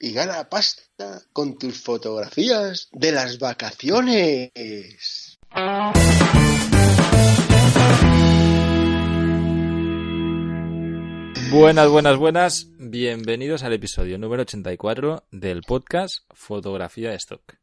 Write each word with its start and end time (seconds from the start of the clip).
y 0.00 0.12
gana 0.12 0.48
pasta 0.48 1.22
con 1.32 1.58
tus 1.58 1.82
fotografías 1.82 2.88
de 2.90 3.12
las 3.12 3.38
vacaciones. 3.38 5.38
Buenas, 11.50 11.88
buenas, 11.90 12.16
buenas. 12.16 12.66
Bienvenidos 12.78 13.62
al 13.62 13.74
episodio 13.74 14.18
número 14.18 14.42
84 14.42 15.24
del 15.30 15.62
podcast 15.62 16.24
Fotografía 16.30 17.10
de 17.10 17.16
Stock. 17.16 17.56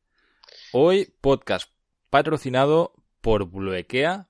Hoy 0.73 1.11
podcast 1.21 1.71
patrocinado 2.11 2.93
por 3.21 3.49
Bluequea. 3.49 4.27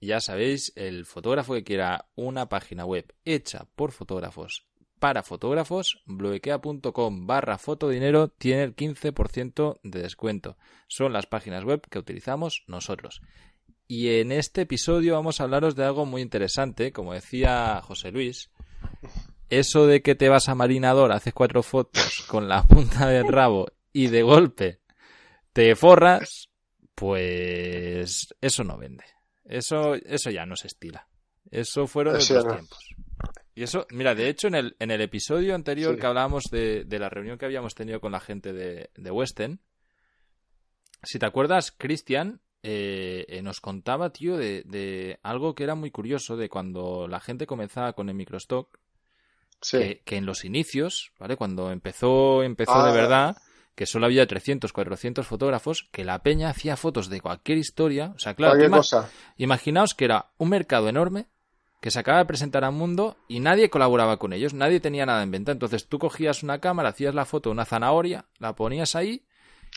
Ya 0.00 0.20
sabéis, 0.20 0.72
el 0.76 1.06
fotógrafo 1.06 1.54
que 1.54 1.64
quiera 1.64 2.06
una 2.14 2.48
página 2.48 2.84
web 2.84 3.12
hecha 3.24 3.66
por 3.74 3.90
fotógrafos 3.90 4.66
para 5.02 5.24
fotógrafos, 5.24 6.00
bluequea.com 6.06 7.26
barra 7.26 7.58
fotodinero 7.58 8.28
tiene 8.28 8.62
el 8.62 8.76
15% 8.76 9.80
de 9.82 10.00
descuento. 10.00 10.56
Son 10.86 11.12
las 11.12 11.26
páginas 11.26 11.64
web 11.64 11.82
que 11.90 11.98
utilizamos 11.98 12.62
nosotros. 12.68 13.20
Y 13.88 14.20
en 14.20 14.30
este 14.30 14.60
episodio 14.60 15.14
vamos 15.14 15.40
a 15.40 15.42
hablaros 15.42 15.74
de 15.74 15.84
algo 15.84 16.06
muy 16.06 16.22
interesante, 16.22 16.92
como 16.92 17.14
decía 17.14 17.80
José 17.82 18.12
Luis. 18.12 18.52
Eso 19.50 19.88
de 19.88 20.02
que 20.02 20.14
te 20.14 20.28
vas 20.28 20.48
a 20.48 20.54
Marinador, 20.54 21.10
haces 21.10 21.34
cuatro 21.34 21.64
fotos 21.64 22.24
con 22.28 22.48
la 22.48 22.62
punta 22.62 23.08
del 23.08 23.26
rabo 23.26 23.66
y 23.92 24.06
de 24.06 24.22
golpe 24.22 24.82
te 25.52 25.74
forras, 25.74 26.48
pues 26.94 28.28
eso 28.40 28.62
no 28.62 28.78
vende. 28.78 29.04
Eso, 29.46 29.96
eso 29.96 30.30
ya 30.30 30.46
no 30.46 30.54
se 30.54 30.68
estila. 30.68 31.08
Eso 31.50 31.88
fueron 31.88 32.16
de 32.16 32.22
otros 32.22 32.54
tiempos. 32.54 32.94
Y 33.54 33.62
eso, 33.64 33.86
mira, 33.90 34.14
de 34.14 34.28
hecho, 34.28 34.48
en 34.48 34.54
el, 34.54 34.76
en 34.78 34.90
el 34.90 35.00
episodio 35.00 35.54
anterior 35.54 35.98
que 35.98 36.06
hablábamos 36.06 36.44
de, 36.50 36.86
la 36.88 37.08
reunión 37.08 37.36
que 37.36 37.44
habíamos 37.44 37.74
tenido 37.74 38.00
con 38.00 38.12
la 38.12 38.20
gente 38.20 38.52
de, 38.52 38.90
de 38.96 39.10
Western, 39.10 39.60
si 41.02 41.18
te 41.18 41.26
acuerdas, 41.26 41.72
Cristian 41.72 42.40
eh, 42.62 43.26
eh, 43.28 43.42
nos 43.42 43.60
contaba, 43.60 44.10
tío, 44.10 44.36
de, 44.36 45.18
algo 45.22 45.54
que 45.54 45.64
era 45.64 45.74
muy 45.74 45.90
curioso 45.90 46.36
de 46.36 46.48
cuando 46.48 47.08
la 47.08 47.20
gente 47.20 47.46
comenzaba 47.46 47.92
con 47.92 48.08
el 48.08 48.14
microstock, 48.14 48.78
que, 49.70 50.02
en 50.06 50.26
los 50.26 50.44
inicios, 50.44 51.12
¿vale? 51.18 51.36
Cuando 51.36 51.70
empezó, 51.70 52.42
empezó 52.42 52.82
de 52.84 52.90
ah. 52.90 52.94
verdad, 52.94 53.36
que 53.74 53.86
solo 53.86 54.06
había 54.06 54.26
300, 54.26 54.72
400 54.72 55.26
fotógrafos, 55.26 55.88
que 55.92 56.04
la 56.04 56.22
peña 56.22 56.50
hacía 56.50 56.76
fotos 56.76 57.08
de 57.08 57.20
cualquier 57.20 57.58
historia. 57.58 58.12
O 58.14 58.18
sea, 58.18 58.34
claro, 58.34 58.58
imaginaos 59.36 59.94
que 59.94 60.04
era 60.04 60.30
un 60.38 60.48
mercado 60.48 60.88
enorme 60.88 61.26
que 61.82 61.90
se 61.90 61.98
acaba 61.98 62.18
de 62.18 62.26
presentar 62.26 62.64
al 62.64 62.70
mundo 62.70 63.16
y 63.26 63.40
nadie 63.40 63.68
colaboraba 63.68 64.16
con 64.16 64.32
ellos, 64.32 64.54
nadie 64.54 64.78
tenía 64.78 65.04
nada 65.04 65.24
en 65.24 65.32
venta. 65.32 65.50
Entonces 65.50 65.88
tú 65.88 65.98
cogías 65.98 66.44
una 66.44 66.60
cámara, 66.60 66.90
hacías 66.90 67.12
la 67.12 67.24
foto 67.24 67.50
de 67.50 67.54
una 67.54 67.64
zanahoria, 67.64 68.24
la 68.38 68.54
ponías 68.54 68.94
ahí 68.94 69.24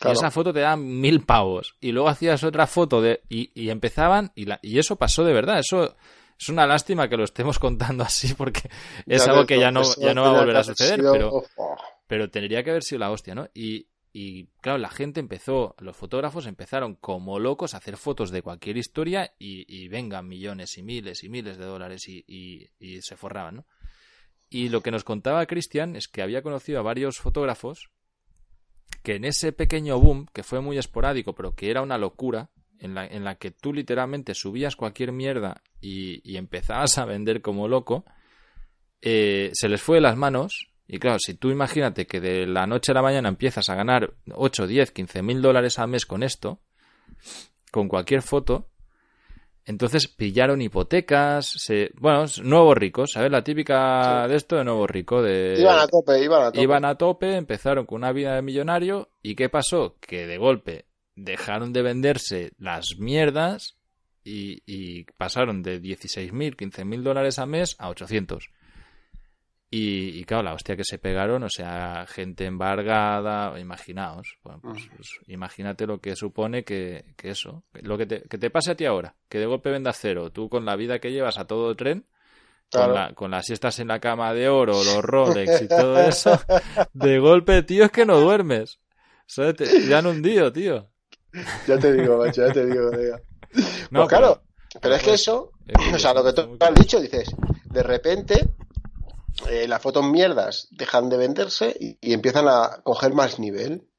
y 0.03 0.11
esa 0.11 0.29
foto 0.29 0.53
te 0.53 0.59
da 0.59 0.77
mil 0.77 1.25
pavos. 1.25 1.75
Y 1.81 1.93
luego 1.93 2.07
hacías 2.07 2.43
otra 2.43 2.67
foto 2.67 3.01
de 3.01 3.23
y, 3.27 3.69
empezaban 3.71 4.31
y, 4.35 4.45
la, 4.45 4.59
y 4.61 4.77
eso 4.77 4.97
pasó 4.97 5.23
de 5.23 5.33
verdad. 5.33 5.57
Eso 5.57 5.95
es 6.37 6.47
una 6.47 6.67
lástima 6.67 7.09
que 7.09 7.17
lo 7.17 7.23
estemos 7.23 7.57
contando 7.57 8.03
así 8.03 8.35
porque 8.35 8.69
es 9.07 9.27
algo 9.27 9.47
que 9.47 9.59
ya 9.59 9.71
no, 9.71 9.81
ya 9.97 10.13
no 10.13 10.21
va 10.21 10.29
a 10.29 10.41
volver 10.41 10.57
a 10.57 10.63
suceder, 10.63 11.01
pero, 11.11 11.43
pero 12.05 12.29
tendría 12.29 12.63
que 12.63 12.69
haber 12.69 12.83
sido 12.83 12.99
la 12.99 13.09
hostia, 13.09 13.33
¿no? 13.33 13.49
Y, 13.55 13.87
y 14.17 14.47
claro, 14.61 14.77
la 14.77 14.89
gente 14.89 15.19
empezó, 15.19 15.75
los 15.77 15.93
fotógrafos 15.93 16.45
empezaron 16.47 16.95
como 16.95 17.37
locos 17.37 17.73
a 17.73 17.79
hacer 17.79 17.97
fotos 17.97 18.31
de 18.31 18.41
cualquier 18.41 18.77
historia 18.77 19.33
y, 19.37 19.89
vengan 19.89 20.25
millones 20.25 20.77
y 20.77 20.83
miles 20.83 21.25
y 21.25 21.27
miles 21.27 21.57
de 21.57 21.65
dólares 21.65 22.07
y, 22.07 22.69
se 23.01 23.17
forraban, 23.17 23.57
¿no? 23.57 23.65
Y 24.49 24.69
lo 24.69 24.79
que 24.79 24.91
nos 24.91 25.03
contaba 25.03 25.45
Cristian 25.47 25.97
es 25.97 26.07
que 26.07 26.21
había 26.21 26.41
conocido 26.43 26.79
a 26.79 26.83
varios 26.83 27.17
fotógrafos 27.17 27.89
que 29.03 29.15
en 29.15 29.25
ese 29.25 29.51
pequeño 29.51 29.99
boom, 29.99 30.27
que 30.31 30.43
fue 30.43 30.61
muy 30.61 30.77
esporádico, 30.77 31.35
pero 31.35 31.53
que 31.53 31.69
era 31.69 31.81
una 31.81 31.97
locura, 31.97 32.51
en 32.79 32.95
la, 32.95 33.05
en 33.05 33.25
la 33.25 33.35
que 33.35 33.51
tú 33.51 33.73
literalmente 33.73 34.33
subías 34.33 34.77
cualquier 34.77 35.11
mierda 35.11 35.61
y, 35.81 36.37
empezabas 36.37 36.97
a 36.99 37.03
vender 37.03 37.41
como 37.41 37.67
loco, 37.67 38.05
eh, 39.01 39.51
se 39.53 39.67
les 39.67 39.81
fue 39.81 39.97
de 39.97 40.03
las 40.03 40.15
manos 40.15 40.69
y 40.87 40.99
claro, 40.99 41.17
si 41.19 41.33
tú 41.33 41.49
imagínate 41.49 42.05
que 42.05 42.19
de 42.19 42.45
la 42.45 42.67
noche 42.67 42.91
a 42.91 42.95
la 42.95 43.01
mañana 43.01 43.29
empiezas 43.29 43.69
a 43.69 43.75
ganar 43.75 44.13
8, 44.31 44.67
10, 44.67 44.91
15 44.91 45.21
mil 45.23 45.41
dólares 45.41 45.79
al 45.79 45.87
mes 45.87 46.05
con 46.05 46.21
esto, 46.21 46.59
con 47.71 47.87
cualquier 47.87 48.21
foto, 48.21 48.67
entonces 49.65 50.07
pillaron 50.07 50.61
hipotecas, 50.61 51.47
se, 51.57 51.89
bueno, 51.95 52.25
nuevos 52.43 52.77
ricos, 52.77 53.11
¿sabes? 53.13 53.31
La 53.31 53.43
típica 53.43 54.27
de 54.27 54.35
esto 54.35 54.57
de 54.57 54.63
nuevo 54.63 54.85
rico. 54.85 55.23
De, 55.23 55.55
iban 55.57 55.79
a 55.79 55.87
tope, 55.87 56.23
iban 56.23 56.43
a 56.43 56.51
tope. 56.51 56.61
Iban 56.61 56.85
a 56.85 56.95
tope, 56.95 57.35
empezaron 57.35 57.85
con 57.87 57.97
una 57.97 58.11
vida 58.11 58.35
de 58.35 58.43
millonario 58.43 59.09
y 59.23 59.33
¿qué 59.35 59.49
pasó? 59.49 59.95
Que 59.99 60.27
de 60.27 60.37
golpe 60.37 60.85
dejaron 61.15 61.73
de 61.73 61.81
venderse 61.81 62.51
las 62.59 62.97
mierdas 62.99 63.75
y, 64.23 64.61
y 64.67 65.05
pasaron 65.17 65.63
de 65.63 65.81
16.000, 65.81 66.55
15.000 66.55 67.01
dólares 67.01 67.39
al 67.39 67.47
mes 67.47 67.75
a 67.79 67.89
800. 67.89 68.51
Y, 69.71 70.23
claro, 70.25 70.43
la 70.43 70.53
hostia 70.53 70.77
que 70.77 70.85
se 70.85 70.99
pegaron, 70.99 71.43
o 71.43 71.49
sea, 71.49 72.05
gente 72.07 72.45
embargada, 72.45 73.59
imaginaos, 73.59 74.37
pues, 74.41 74.57
pues, 74.61 75.09
imagínate 75.27 75.85
lo 75.85 75.99
que 75.99 76.15
supone 76.15 76.63
que, 76.63 77.03
eso, 77.23 77.63
lo 77.81 77.97
que 77.97 78.05
te, 78.05 78.21
que 78.21 78.37
te 78.37 78.49
pase 78.49 78.71
a 78.71 78.75
ti 78.75 78.85
ahora, 78.85 79.15
que 79.27 79.39
de 79.39 79.45
golpe 79.47 79.71
vendas 79.71 79.97
cero, 79.99 80.31
tú 80.31 80.47
con 80.49 80.63
la 80.63 80.77
vida 80.77 80.99
que 80.99 81.11
llevas 81.11 81.37
a 81.39 81.45
todo 81.45 81.75
tren, 81.75 82.05
con, 82.71 82.93
la, 82.93 83.13
con 83.13 83.31
las 83.31 83.45
siestas 83.47 83.79
en 83.79 83.89
la 83.89 83.99
cama 83.99 84.33
de 84.33 84.47
oro, 84.47 84.73
los 84.73 85.01
Rolex 85.01 85.63
y 85.63 85.67
todo 85.67 85.99
eso, 86.07 86.39
de 86.93 87.19
golpe, 87.19 87.63
tío, 87.63 87.85
es 87.85 87.91
que 87.91 88.05
no 88.05 88.19
duermes. 88.19 88.79
Te, 89.57 89.93
han 89.93 90.05
hundido, 90.05 90.53
tío. 90.53 90.87
Ya 91.67 91.77
te 91.77 91.91
digo, 91.91 92.17
macho, 92.17 92.47
ya 92.47 92.53
te 92.53 92.65
digo. 92.65 92.91
No, 93.89 94.01
pues 94.01 94.09
claro, 94.09 94.43
pero, 94.81 94.95
es 94.95 95.03
que 95.03 95.13
eso, 95.13 95.51
o 95.93 95.99
sea, 95.99 96.13
lo 96.13 96.23
que 96.23 96.33
tú 96.33 96.57
has 96.59 96.75
dicho, 96.75 96.99
dices, 96.99 97.29
de 97.65 97.83
repente 97.83 98.54
eh, 99.49 99.67
las 99.67 99.81
fotos 99.81 100.05
mierdas 100.05 100.67
dejan 100.71 101.09
de 101.09 101.17
venderse 101.17 101.75
y, 101.79 102.13
empiezan 102.13 102.47
a 102.47 102.81
coger 102.83 103.13
más 103.13 103.39
nivel. 103.39 103.89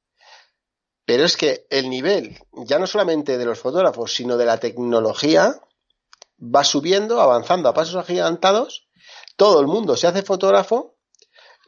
Pero 1.04 1.24
es 1.24 1.36
que 1.36 1.66
el 1.70 1.88
nivel, 1.88 2.38
ya 2.66 2.78
no 2.78 2.86
solamente 2.86 3.38
de 3.38 3.44
los 3.44 3.60
fotógrafos, 3.60 4.12
sino 4.12 4.36
de 4.36 4.46
la 4.46 4.58
tecnología, 4.58 5.60
va 6.42 6.64
subiendo, 6.64 7.20
avanzando 7.20 7.68
a 7.68 7.74
pasos 7.74 7.96
agigantados. 7.96 8.88
Todo 9.36 9.60
el 9.60 9.66
mundo 9.66 9.96
se 9.96 10.08
hace 10.08 10.22
fotógrafo 10.22 10.96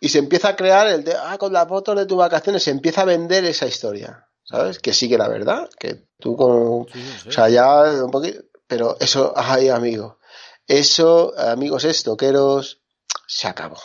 y 0.00 0.08
se 0.08 0.18
empieza 0.18 0.48
a 0.48 0.56
crear 0.56 0.88
el 0.88 1.04
de, 1.04 1.14
ah, 1.14 1.38
con 1.38 1.52
las 1.52 1.68
fotos 1.68 1.96
de 1.96 2.06
tus 2.06 2.18
vacaciones, 2.18 2.64
se 2.64 2.70
empieza 2.70 3.02
a 3.02 3.06
vender 3.06 3.44
esa 3.44 3.66
historia. 3.66 4.24
¿Sabes? 4.42 4.78
Que 4.78 4.94
sigue 4.94 5.18
la 5.18 5.28
verdad, 5.28 5.68
que 5.78 6.06
tú 6.18 6.34
con. 6.34 6.50
O 6.50 6.86
sea, 7.30 7.50
ya 7.50 7.82
un 8.02 8.10
poquito. 8.10 8.40
Pero 8.66 8.96
eso, 8.98 9.34
ay, 9.36 9.68
amigo. 9.68 10.18
Eso, 10.66 11.34
amigos 11.38 11.84
estoqueros, 11.84 12.80
se 13.28 13.46
acabó. 13.46 13.76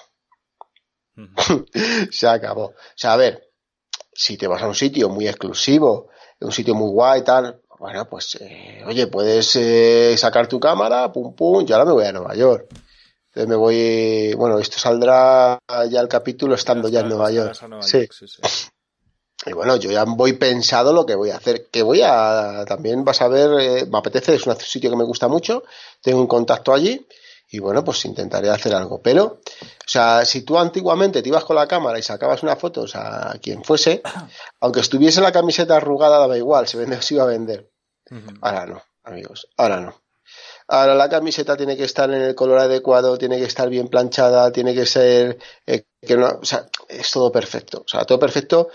se 2.11 2.27
acabó. 2.27 2.67
O 2.67 2.75
sea, 2.95 3.13
a 3.13 3.17
ver, 3.17 3.51
si 4.11 4.37
te 4.37 4.47
vas 4.47 4.63
a 4.63 4.67
un 4.67 4.75
sitio 4.75 5.09
muy 5.09 5.28
exclusivo, 5.28 6.09
un 6.40 6.51
sitio 6.51 6.73
muy 6.73 6.90
guay 6.90 7.22
y 7.22 7.23
tal, 7.23 7.61
bueno, 7.78 8.07
pues, 8.09 8.37
eh, 8.40 8.84
oye, 8.87 9.07
puedes 9.07 9.55
eh, 9.57 10.16
sacar 10.17 10.47
tu 10.47 10.59
cámara, 10.59 11.11
pum, 11.11 11.35
pum, 11.35 11.66
yo 11.66 11.75
ahora 11.75 11.85
me 11.85 11.91
voy 11.91 12.05
a 12.05 12.13
Nueva 12.13 12.34
York. 12.34 12.67
Entonces 13.28 13.49
me 13.49 13.55
voy, 13.55 14.34
bueno, 14.35 14.59
esto 14.59 14.79
saldrá 14.79 15.59
ya 15.89 15.99
el 15.99 16.07
capítulo 16.07 16.55
estando 16.55 16.87
ya, 16.87 17.01
en 17.01 17.09
Nueva 17.09 17.31
York. 17.31 17.53
sí. 17.81 18.07
Y 19.46 19.51
bueno, 19.51 19.75
yo 19.75 19.91
ya 19.91 20.05
voy 20.05 20.34
pensado 20.34 20.93
lo 20.93 21.05
que 21.05 21.16
voy 21.16 21.31
a 21.31 21.35
hacer. 21.35 21.67
Que 21.69 21.84
voy 21.84 21.99
a, 22.01 22.63
también 22.66 23.03
vas 23.03 23.22
a 23.22 23.28
ver, 23.28 23.59
eh, 23.59 23.85
me 23.91 23.97
apetece, 23.97 24.35
es 24.35 24.47
un 24.47 24.55
sitio 24.55 24.89
que 24.89 24.96
me 24.96 25.03
gusta 25.03 25.28
mucho, 25.28 25.63
tengo 26.01 26.22
un 26.22 26.28
contacto 26.28 26.73
allí 26.73 27.05
y 27.53 27.59
bueno, 27.59 27.84
pues 27.84 28.03
intentaré 28.05 28.50
hacer 28.50 28.73
algo. 28.73 29.00
Pero, 29.03 29.26
o 29.26 29.88
sea, 29.88 30.26
si 30.26 30.41
tú 30.41 30.58
antiguamente 30.58 31.22
te 31.22 31.29
ibas 31.29 31.46
con 31.46 31.55
la 31.55 31.67
cámara 31.67 32.00
y 32.00 32.02
sacabas 32.02 32.41
una 32.41 32.55
foto, 32.55 32.82
o 32.82 32.88
sea, 32.88 33.29
a 33.29 33.38
quien 33.38 33.64
fuese, 33.64 34.02
aunque 34.59 34.79
estuviese 34.79 35.22
la 35.22 35.32
camiseta 35.32 35.78
arrugada, 35.78 36.17
daba 36.17 36.35
igual, 36.35 36.67
se, 36.67 36.78
vende, 36.78 37.00
se 37.03 37.14
iba 37.14 37.23
a 37.23 37.28
vender. 37.28 37.70
Ahora 38.41 38.66
no, 38.66 38.82
amigos, 39.03 39.47
ahora 39.55 39.82
no. 39.82 40.02
ahora 40.67 40.96
la 40.96 41.09
camiseta 41.09 41.55
tiene 41.55 41.78
que 41.78 41.84
estar 41.84 42.09
en 42.11 42.23
el 42.23 42.34
color 42.34 42.58
adecuado, 42.58 43.20
tiene 43.20 43.38
que 43.38 43.46
estar 43.46 43.70
bien 43.70 43.88
planchada, 43.88 44.52
tiene 44.52 44.73
que 44.73 44.88
ser, 44.88 45.38
eh, 45.67 45.85
que 46.02 46.17
no, 46.17 46.40
o 46.41 46.46
sea, 46.46 46.66
es 46.90 47.11
todo 47.11 47.32
perfecto, 47.32 47.84
o 47.85 47.88
sea, 47.88 48.03
todo 48.03 48.17
perfecto 48.17 48.70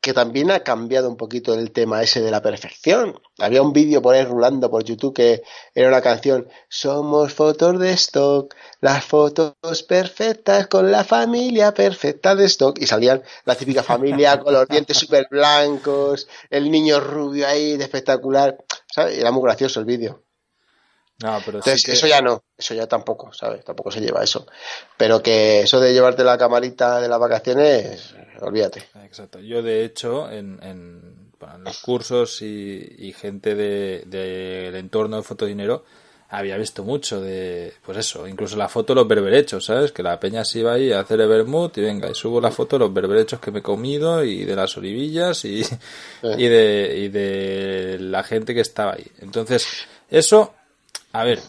que 0.00 0.14
también 0.14 0.50
ha 0.50 0.60
cambiado 0.60 1.08
un 1.08 1.16
poquito 1.16 1.54
el 1.54 1.72
tema 1.72 2.02
ese 2.02 2.22
de 2.22 2.30
la 2.30 2.40
perfección. 2.42 3.20
Había 3.38 3.62
un 3.62 3.72
vídeo 3.72 4.00
por 4.00 4.14
ahí 4.14 4.24
rulando 4.24 4.70
por 4.70 4.84
YouTube 4.84 5.14
que 5.14 5.42
era 5.74 5.88
una 5.88 6.00
canción, 6.00 6.48
somos 6.68 7.34
fotos 7.34 7.78
de 7.78 7.92
stock, 7.92 8.54
las 8.80 9.04
fotos 9.04 9.82
perfectas 9.86 10.68
con 10.68 10.90
la 10.90 11.04
familia 11.04 11.74
perfecta 11.74 12.34
de 12.34 12.46
stock. 12.46 12.78
Y 12.80 12.86
salían 12.86 13.22
la 13.44 13.54
típica 13.54 13.82
familia 13.82 14.40
con 14.42 14.54
los 14.54 14.66
dientes 14.68 14.96
súper 14.96 15.26
blancos, 15.30 16.28
el 16.48 16.70
niño 16.70 17.00
rubio 17.00 17.46
ahí 17.46 17.76
de 17.76 17.84
espectacular. 17.84 18.56
Era 18.96 19.30
muy 19.30 19.42
gracioso 19.42 19.80
el 19.80 19.86
vídeo. 19.86 20.22
No, 21.22 21.38
pero 21.44 21.58
Entonces, 21.58 21.86
eso 21.88 22.06
ya 22.06 22.22
no, 22.22 22.44
eso 22.56 22.72
ya 22.74 22.86
tampoco, 22.86 23.32
¿sabes? 23.32 23.62
Tampoco 23.62 23.90
se 23.90 24.00
lleva 24.00 24.24
eso. 24.24 24.46
Pero 24.96 25.22
que 25.22 25.60
eso 25.60 25.78
de 25.78 25.92
llevarte 25.92 26.24
la 26.24 26.38
camarita 26.38 26.98
de 26.98 27.08
las 27.08 27.18
vacaciones, 27.18 28.14
olvídate. 28.40 28.88
Exacto. 29.04 29.38
Yo, 29.38 29.62
de 29.62 29.84
hecho, 29.84 30.30
en, 30.30 30.58
en, 30.62 31.30
los 31.64 31.78
cursos 31.78 32.40
y, 32.42 33.14
gente 33.18 33.54
del 33.54 34.08
de, 34.08 34.78
entorno 34.78 35.18
de 35.18 35.22
fotodinero, 35.22 35.84
había 36.30 36.56
visto 36.56 36.84
mucho 36.84 37.20
de, 37.20 37.74
pues 37.84 37.98
eso, 37.98 38.26
incluso 38.26 38.56
la 38.56 38.68
foto 38.68 38.94
de 38.94 39.00
los 39.00 39.08
berberechos, 39.08 39.64
¿sabes? 39.64 39.92
Que 39.92 40.02
la 40.02 40.18
peña 40.20 40.44
se 40.44 40.60
iba 40.60 40.74
ahí 40.74 40.92
a 40.92 41.00
hacer 41.00 41.20
el 41.20 41.28
vermut 41.28 41.76
y 41.76 41.80
venga, 41.82 42.08
y 42.08 42.14
subo 42.14 42.40
la 42.40 42.52
foto 42.52 42.76
de 42.76 42.84
los 42.84 42.94
berberechos 42.94 43.40
que 43.40 43.50
me 43.50 43.58
he 43.58 43.62
comido 43.62 44.22
y 44.24 44.44
de 44.44 44.56
las 44.56 44.76
olivillas 44.76 45.44
y, 45.44 45.62
y, 46.22 46.46
de, 46.46 46.94
y 46.98 47.08
de 47.08 47.98
la 48.00 48.22
gente 48.22 48.54
que 48.54 48.60
estaba 48.60 48.92
ahí. 48.92 49.06
Entonces, 49.18 49.66
eso 50.08 50.54
a 51.12 51.24
ver, 51.24 51.40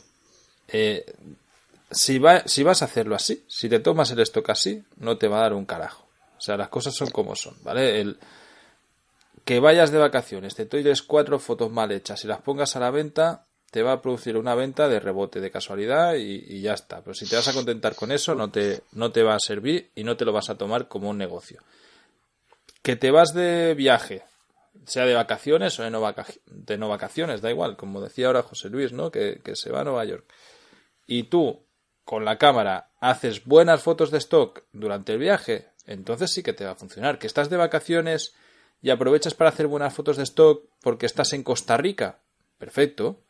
eh, 0.70 1.06
si, 1.92 2.20
va, 2.20 2.44
si 2.48 2.64
vas 2.64 2.82
a 2.82 2.86
hacerlo 2.86 3.16
así, 3.16 3.44
si 3.48 3.70
te 3.70 3.80
tomas 3.80 4.12
el 4.12 4.20
stock 4.22 4.50
así, 4.50 4.84
no 4.98 5.18
te 5.18 5.28
va 5.28 5.40
a 5.40 5.44
dar 5.44 5.54
un 5.54 5.66
carajo. 5.66 6.08
O 6.38 6.42
sea, 6.42 6.58
las 6.58 6.70
cosas 6.70 6.96
son 6.96 7.10
como 7.12 7.36
son, 7.36 7.56
¿vale? 7.64 8.02
El, 8.02 8.18
que 9.46 9.60
vayas 9.60 9.92
de 9.92 9.98
vacaciones, 9.98 10.56
te 10.56 10.66
toires 10.66 11.02
cuatro 11.02 11.40
fotos 11.40 11.72
mal 11.72 11.92
hechas 11.92 12.24
y 12.24 12.28
las 12.28 12.42
pongas 12.42 12.76
a 12.76 12.80
la 12.80 12.92
venta, 12.92 13.46
te 13.72 13.84
va 13.84 13.94
a 13.94 14.02
producir 14.02 14.38
una 14.38 14.56
venta 14.56 14.88
de 14.88 15.00
rebote, 15.00 15.40
de 15.40 15.52
casualidad 15.52 16.16
y, 16.16 16.44
y, 16.48 16.62
ya 16.62 16.74
está. 16.74 17.02
Pero 17.02 17.14
si 17.14 17.28
te 17.28 17.36
vas 17.36 17.48
a 17.48 17.54
contentar 17.54 17.96
con 17.96 18.12
eso, 18.12 18.36
no 18.36 18.50
te, 18.50 18.82
no 18.92 19.12
te 19.12 19.24
va 19.24 19.36
a 19.36 19.40
servir 19.40 19.92
y 19.96 20.04
no 20.04 20.18
te 20.18 20.26
lo 20.26 20.34
vas 20.34 20.50
a 20.50 20.58
tomar 20.58 20.88
como 20.88 21.10
un 21.10 21.18
negocio. 21.18 21.62
Que 22.82 22.96
te 22.96 23.12
vas 23.12 23.34
de 23.34 23.74
viaje, 23.76 24.24
sea 24.86 25.06
de 25.06 25.14
vacaciones 25.14 25.80
o 25.80 25.84
de 25.84 25.92
no, 25.92 26.02
de 26.46 26.78
no 26.78 26.90
vacaciones, 26.90 27.42
da 27.42 27.50
igual, 27.50 27.78
como 27.78 28.02
decía 28.02 28.28
ahora 28.28 28.44
José 28.44 28.70
Luis, 28.70 28.94
¿no? 28.94 29.12
Que, 29.12 29.42
que, 29.44 29.56
se 29.56 29.72
va 29.72 29.82
a 29.82 29.84
Nueva 29.84 30.06
York. 30.06 30.26
Y 31.08 31.24
tú, 31.24 31.66
con 32.04 32.26
la 32.26 32.38
cámara, 32.38 32.92
haces 33.00 33.46
buenas 33.46 33.82
fotos 33.84 34.12
de 34.12 34.18
stock 34.18 34.64
durante 34.72 35.14
el 35.14 35.20
viaje, 35.20 35.70
entonces 35.86 36.32
sí 36.32 36.44
que 36.44 36.54
te 36.54 36.66
va 36.66 36.72
a 36.72 36.76
funcionar. 36.76 37.20
Que 37.20 37.28
estás 37.28 37.50
de 37.50 37.58
vacaciones 37.58 38.34
y 38.82 38.90
aprovechas 38.90 39.34
para 39.34 39.50
hacer 39.50 39.68
buenas 39.68 39.94
fotos 39.94 40.18
de 40.18 40.24
stock 40.24 40.66
porque 40.82 41.06
estás 41.06 41.34
en 41.34 41.44
Costa 41.44 41.78
Rica, 41.78 42.20
perfecto. 42.58 43.22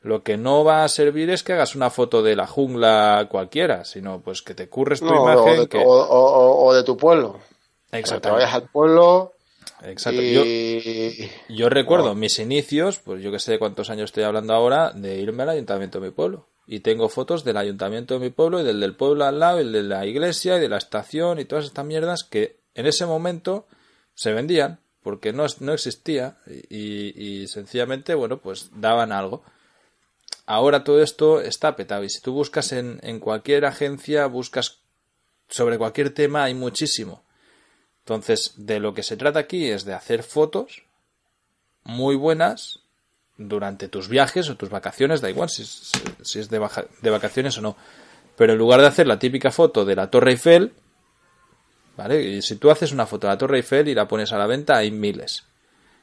Lo 0.00 0.22
que 0.22 0.36
no 0.36 0.62
va 0.62 0.84
a 0.84 0.88
servir 0.88 1.30
es 1.30 1.42
que 1.42 1.52
hagas 1.52 1.74
una 1.74 1.90
foto 1.90 2.22
de 2.22 2.36
la 2.36 2.46
jungla 2.46 3.26
cualquiera, 3.30 3.84
sino 3.84 4.20
pues 4.20 4.40
que 4.42 4.54
te 4.54 4.68
curres 4.68 5.00
tu 5.00 5.08
imagen. 5.08 5.58
O 5.58 5.60
de, 5.62 5.68
que... 5.68 5.82
o, 5.84 6.74
de 6.74 6.84
tu 6.84 6.96
pueblo. 6.96 7.40
Exacto. 7.90 8.28
Que 8.28 8.34
vayas 8.36 8.54
al 8.54 8.68
pueblo, 8.68 9.32
Exacto. 9.82 10.20
Yo, 11.48 11.68
recuerdo 11.68 12.14
mis 12.14 12.38
inicios, 12.38 12.98
pues 12.98 13.22
yo 13.22 13.30
que 13.30 13.38
sé 13.38 13.52
de 13.52 13.58
cuántos 13.58 13.90
años 13.90 14.04
estoy 14.06 14.24
hablando 14.24 14.54
ahora, 14.54 14.92
de 14.92 15.20
irme 15.20 15.42
al 15.42 15.50
ayuntamiento 15.50 16.00
de 16.00 16.08
mi 16.08 16.12
pueblo. 16.12 16.48
Y 16.66 16.80
tengo 16.80 17.08
fotos 17.08 17.44
del 17.44 17.56
ayuntamiento 17.56 18.14
de 18.14 18.20
mi 18.20 18.30
pueblo 18.30 18.60
y 18.60 18.64
del 18.64 18.80
del 18.80 18.96
pueblo 18.96 19.24
al 19.24 19.38
lado, 19.38 19.58
y 19.58 19.62
el 19.62 19.72
de 19.72 19.82
la 19.82 20.06
iglesia 20.06 20.56
y 20.56 20.60
de 20.60 20.68
la 20.68 20.78
estación 20.78 21.38
y 21.38 21.44
todas 21.44 21.66
estas 21.66 21.84
mierdas 21.84 22.24
que 22.24 22.56
en 22.74 22.86
ese 22.86 23.06
momento 23.06 23.66
se 24.14 24.32
vendían 24.32 24.80
porque 25.02 25.32
no, 25.32 25.46
no 25.60 25.72
existía 25.72 26.38
y, 26.68 27.42
y 27.42 27.46
sencillamente, 27.46 28.14
bueno, 28.14 28.38
pues 28.38 28.70
daban 28.74 29.12
algo. 29.12 29.44
Ahora 30.46 30.82
todo 30.82 31.00
esto 31.02 31.40
está 31.40 31.76
petado 31.76 32.02
y 32.02 32.10
si 32.10 32.20
tú 32.20 32.32
buscas 32.32 32.72
en, 32.72 32.98
en 33.02 33.20
cualquier 33.20 33.66
agencia, 33.66 34.26
buscas 34.26 34.80
sobre 35.48 35.78
cualquier 35.78 36.10
tema, 36.10 36.44
hay 36.44 36.54
muchísimo. 36.54 37.25
Entonces, 38.06 38.52
de 38.56 38.78
lo 38.78 38.94
que 38.94 39.02
se 39.02 39.16
trata 39.16 39.40
aquí 39.40 39.68
es 39.68 39.84
de 39.84 39.92
hacer 39.92 40.22
fotos 40.22 40.84
muy 41.82 42.14
buenas 42.14 42.78
durante 43.36 43.88
tus 43.88 44.08
viajes 44.08 44.48
o 44.48 44.56
tus 44.56 44.70
vacaciones, 44.70 45.20
da 45.20 45.28
igual 45.28 45.50
si, 45.50 45.62
es 45.62 46.48
de, 46.48 46.68
de, 47.02 47.10
vacaciones 47.10 47.58
o 47.58 47.62
no. 47.62 47.76
Pero 48.36 48.52
en 48.52 48.60
lugar 48.60 48.80
de 48.80 48.86
hacer 48.86 49.08
la 49.08 49.18
típica 49.18 49.50
foto 49.50 49.84
de 49.84 49.96
la 49.96 50.08
Torre 50.08 50.30
Eiffel, 50.30 50.72
¿vale? 51.96 52.22
Y 52.22 52.42
si 52.42 52.54
tú 52.54 52.70
haces 52.70 52.92
una 52.92 53.06
foto 53.06 53.26
de 53.26 53.32
la 53.32 53.38
Torre 53.38 53.56
Eiffel 53.56 53.88
y 53.88 53.94
la 53.96 54.06
pones 54.06 54.32
a 54.32 54.38
la 54.38 54.46
venta, 54.46 54.76
hay 54.76 54.92
miles. 54.92 55.42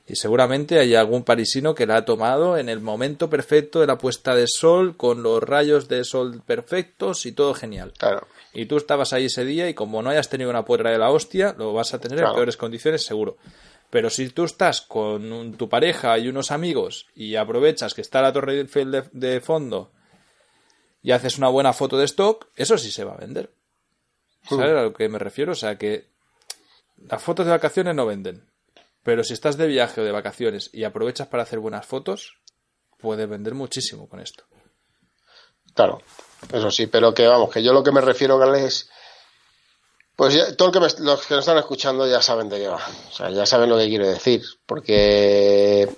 Y 0.06 0.18
seguramente 0.18 0.80
hay 0.80 0.96
algún 0.96 1.24
parisino 1.24 1.74
que 1.74 1.86
la 1.86 1.96
ha 1.96 2.06
tomado 2.06 2.58
en 2.58 2.68
el 2.68 2.82
momento 2.82 3.30
perfecto 3.30 3.80
de 3.80 3.88
la 3.88 3.98
puesta 3.98 4.36
de 4.36 4.48
sol, 4.48 4.98
con 4.98 5.24
los 5.24 5.42
rayos 5.42 5.88
de 5.88 6.04
sol 6.04 6.42
perfectos 6.46 7.26
y 7.26 7.32
todo 7.32 7.54
genial. 7.54 7.94
Claro 7.98 8.28
y 8.54 8.66
tú 8.66 8.78
estabas 8.78 9.14
ahí 9.14 9.26
ese 9.26 9.46
día 9.46 9.68
y 9.68 9.74
como 9.74 10.02
no 10.02 10.10
hayas 10.10 10.30
tenido 10.30 10.50
una 10.50 10.66
puerta 10.66 10.90
de 10.90 10.98
la 10.98 11.10
hostia, 11.10 11.56
lo 11.58 11.74
vas 11.74 11.94
a 11.94 12.00
tener 12.00 12.20
en 12.20 12.34
peores 12.34 12.58
condiciones 12.58 13.06
seguro. 13.06 13.38
Pero 13.90 14.10
si 14.10 14.30
tú 14.30 14.44
estás 14.44 14.82
con 14.82 15.54
tu 15.58 15.70
pareja 15.70 16.18
y 16.18 16.28
unos 16.28 16.52
amigos 16.52 17.08
y 17.16 17.36
aprovechas 17.36 17.94
que 17.94 18.02
está 18.02 18.22
la 18.22 18.34
Torre 18.34 18.60
Eiffel 18.60 18.92
de, 18.92 19.04
de 19.12 19.42
fondo 19.42 19.92
y 21.02 21.12
haces 21.12 21.38
una 21.38 21.50
buena 21.50 21.74
foto 21.74 21.98
de 21.98 22.06
stock, 22.06 22.48
eso 22.56 22.78
sí 22.78 22.92
se 22.92 23.04
va 23.04 23.14
a 23.14 23.18
vender. 23.18 23.52
¿Sabes 24.48 24.72
a 24.72 24.84
lo 24.84 24.94
que 24.94 25.10
me 25.10 25.20
refiero? 25.20 25.54
O 25.54 25.56
sea 25.56 25.78
que 25.78 26.10
las 26.98 27.22
fotos 27.22 27.46
de 27.46 27.52
vacaciones 27.52 27.96
no 27.96 28.06
venden. 28.06 28.50
Pero 29.04 29.24
si 29.24 29.34
estás 29.34 29.58
de 29.58 29.68
viaje 29.68 30.02
o 30.02 30.04
de 30.04 30.12
vacaciones 30.12 30.70
y 30.74 30.86
aprovechas 30.86 31.28
para 31.28 31.44
hacer 31.44 31.60
buenas 31.60 31.86
fotos, 31.86 32.38
puedes 32.98 33.28
vender 33.28 33.54
muchísimo 33.54 34.08
con 34.08 34.22
esto. 34.22 34.46
Claro, 35.74 36.02
eso 36.52 36.72
sí, 36.72 36.88
pero 36.88 37.14
que 37.14 37.28
vamos, 37.28 37.50
que 37.50 37.64
yo 37.64 37.74
lo 37.74 37.84
que 37.84 37.92
me 37.92 38.02
refiero, 38.02 38.38
Gales, 38.38 38.64
es. 38.64 38.90
Pues 40.16 40.36
ya, 40.36 40.56
todo 40.56 40.72
que 40.72 40.80
los 40.80 40.96
que 40.96 41.04
nos 41.04 41.40
están 41.40 41.58
escuchando 41.58 42.08
ya 42.08 42.22
saben 42.22 42.48
de 42.48 42.60
qué 42.60 42.68
va. 42.68 42.86
O 43.10 43.12
sea, 43.12 43.32
ya 43.32 43.46
saben 43.48 43.70
lo 43.70 43.78
que 43.78 43.88
quiero 43.88 44.08
decir. 44.08 44.44
Porque 44.66 45.90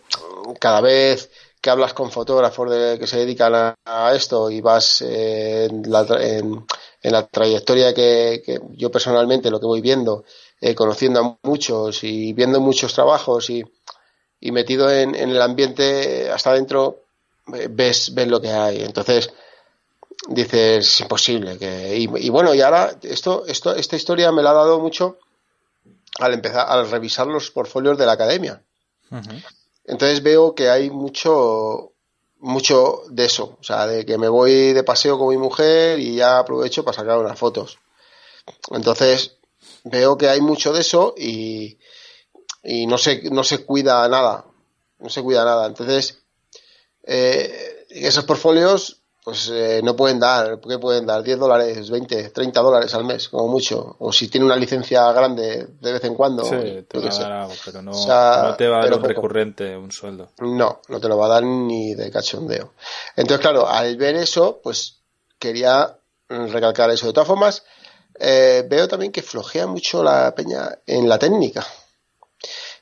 cada 0.59 0.79
vez 0.79 1.29
que 1.65 1.69
hablas 1.69 1.93
con 1.93 2.11
fotógrafos 2.11 2.69
de, 2.69 2.99
que 2.99 3.07
se 3.07 3.17
dedican 3.17 3.75
a, 3.83 4.13
esto 4.15 4.51
y 4.51 4.61
vas 4.61 5.01
en, 5.01 5.81
la, 5.91 6.05
en, 6.19 6.63
la 7.01 7.25
trayectoria 7.25 7.91
que, 7.91 8.59
yo 8.73 8.91
personalmente 8.91 9.49
lo 9.49 9.59
que 9.59 9.65
voy 9.65 9.81
viendo, 9.81 10.25
eh, 10.61 10.75
conociendo 10.75 11.19
a 11.19 11.37
muchos 11.41 12.03
y 12.03 12.33
viendo 12.33 12.61
muchos 12.61 12.93
trabajos 12.93 13.49
y, 13.49 13.63
y 14.39 14.51
metido 14.51 14.91
en, 14.91 15.15
en, 15.15 15.31
el 15.31 15.41
ambiente 15.41 16.29
hasta 16.29 16.51
adentro, 16.51 16.99
eh, 17.53 17.67
ves, 17.69 18.13
ves 18.13 18.27
lo 18.27 18.39
que 18.39 18.51
hay. 18.51 18.83
Entonces, 18.83 19.33
dices, 20.27 20.87
es 20.87 21.01
imposible. 21.01 21.57
Que... 21.57 21.97
Y, 21.97 22.29
bueno, 22.29 22.53
y 22.53 22.61
ahora 22.61 22.97
esto, 23.01 23.45
esto, 23.47 23.75
esta 23.75 23.95
historia 23.95 24.31
me 24.31 24.43
la 24.43 24.51
ha 24.51 24.53
dado 24.53 24.79
mucho 24.79 25.17
al 26.19 26.33
empezar, 26.33 26.65
al 26.69 26.89
revisar 26.89 27.27
los 27.27 27.51
portfolios 27.51 27.97
de 27.97 28.05
la 28.05 28.13
academia. 28.13 28.61
Entonces 29.85 30.23
veo 30.23 30.55
que 30.55 30.69
hay 30.69 30.89
mucho, 30.89 31.93
mucho 32.39 33.03
de 33.09 33.25
eso. 33.25 33.57
O 33.59 33.63
sea, 33.63 33.85
de 33.87 34.05
que 34.05 34.17
me 34.17 34.29
voy 34.29 34.73
de 34.73 34.83
paseo 34.83 35.17
con 35.17 35.29
mi 35.29 35.37
mujer 35.37 35.99
y 35.99 36.15
ya 36.15 36.39
aprovecho 36.39 36.83
para 36.83 36.97
sacar 36.97 37.17
unas 37.17 37.37
fotos. 37.37 37.79
Entonces 38.71 39.37
veo 39.83 40.17
que 40.17 40.29
hay 40.29 40.41
mucho 40.41 40.73
de 40.73 40.81
eso 40.81 41.13
y, 41.17 41.77
y 42.63 42.87
no 42.87 42.97
se, 42.97 43.29
no 43.29 43.43
se 43.43 43.65
cuida 43.65 44.07
nada. 44.07 44.45
No 44.99 45.09
se 45.09 45.21
cuida 45.21 45.43
nada. 45.45 45.67
Entonces, 45.67 46.19
eh, 47.03 47.85
esos 47.89 48.23
portfolios 48.23 49.01
pues 49.25 49.49
eh, 49.51 49.81
no 49.83 49.95
pueden 49.95 50.19
dar, 50.19 50.59
¿qué 50.59 50.77
pueden 50.77 51.07
dar? 51.07 51.23
10 51.23 51.39
dólares, 51.39 51.89
20, 51.89 52.29
30 52.29 52.61
dólares 52.61 52.93
al 52.93 53.05
mes, 53.05 53.27
como 53.27 53.47
mucho. 53.47 53.95
O 53.97 54.13
si 54.13 54.27
tiene 54.27 54.45
una 54.45 54.55
licencia 54.55 55.11
grande 55.13 55.65
de 55.81 55.93
vez 55.93 56.03
en 56.03 56.13
cuando. 56.13 56.43
Sí, 56.43 56.85
te 56.87 56.99
va 56.99 57.09
a 57.09 57.19
dar 57.19 57.31
algo, 57.31 57.53
pero 57.65 57.81
no, 57.81 57.91
no 57.91 58.55
te 58.55 58.67
va 58.67 58.77
a 58.77 58.85
dar 58.85 58.93
un 58.93 59.03
recurrente, 59.03 59.75
un 59.75 59.91
sueldo. 59.91 60.29
No, 60.41 60.79
no 60.89 60.99
te 60.99 61.07
lo 61.07 61.17
va 61.17 61.25
a 61.25 61.29
dar 61.29 61.43
ni 61.43 61.95
de 61.95 62.11
cachondeo. 62.11 62.73
Entonces, 63.15 63.39
claro, 63.39 63.67
al 63.67 63.97
ver 63.97 64.15
eso, 64.15 64.61
pues 64.61 64.99
quería 65.39 65.97
recalcar 66.29 66.91
eso. 66.91 67.07
De 67.07 67.13
todas 67.13 67.27
formas, 67.27 67.63
eh, 68.19 68.63
veo 68.69 68.87
también 68.87 69.11
que 69.11 69.23
flojea 69.23 69.65
mucho 69.65 70.03
la 70.03 70.35
peña 70.35 70.69
en 70.85 71.09
la 71.09 71.17
técnica. 71.17 71.65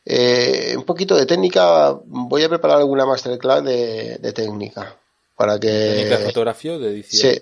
Eh, 0.04 0.74
un 0.76 0.84
poquito 0.84 1.16
de 1.16 1.26
técnica, 1.26 1.98
voy 2.04 2.44
a 2.44 2.50
preparar 2.50 2.80
alguna 2.80 3.06
masterclass 3.06 3.64
de, 3.64 4.18
de 4.18 4.34
técnica 4.34 4.98
para 5.36 5.60
que... 5.60 5.68
¿De 5.68 6.18
fotografía 6.18 6.74
o 6.74 6.80
de 6.80 6.90
edición? 6.90 7.34
Sí, 7.34 7.42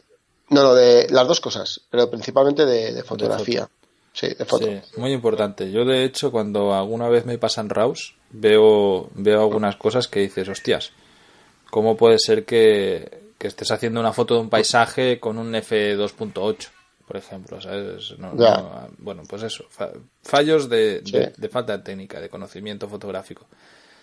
no, 0.50 0.64
no, 0.64 0.74
de 0.74 1.08
las 1.10 1.28
dos 1.28 1.40
cosas, 1.40 1.82
pero 1.90 2.10
principalmente 2.10 2.66
de, 2.66 3.04
fotografía. 3.04 3.70
Sí, 4.14 4.28
de 4.28 4.46
foto. 4.46 4.66
Sí, 4.66 4.82
muy 4.98 5.14
importante. 5.14 5.72
Yo, 5.72 5.86
de 5.86 6.04
hecho, 6.04 6.32
cuando 6.32 6.74
alguna 6.74 7.08
vez 7.10 7.26
me 7.26 7.38
pasan 7.38 7.70
RAWs, 7.70 8.16
veo, 8.32 9.10
veo 9.14 9.42
algunas 9.42 9.78
cosas 9.78 10.08
que 10.08 10.20
dices, 10.20 10.50
hostias, 10.50 10.92
¿cómo 11.70 11.96
puede 11.96 12.20
ser 12.20 12.44
que, 12.44 13.22
que 13.42 13.48
estés 13.48 13.72
haciendo 13.72 14.00
una 14.00 14.14
foto 14.14 14.36
de 14.36 14.42
un 14.42 14.52
paisaje 14.52 15.20
con 15.20 15.40
un 15.40 15.52
F2.8, 15.54 16.70
por 17.08 17.18
ejemplo. 17.18 17.60
¿sabes? 17.60 18.14
bueno, 19.00 19.24
pues 19.28 19.42
eso, 19.42 19.66
fallos 20.22 20.70
de, 20.70 21.34
falta 21.52 21.76
de 21.76 21.84
técnica, 21.84 22.22
de 22.22 22.30
conocimiento 22.30 22.88
fotográfico. 22.88 23.48